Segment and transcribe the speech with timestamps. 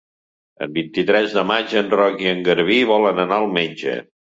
[0.65, 4.01] El vint-i-tres de maig en Roc i en Garbí volen anar al metge.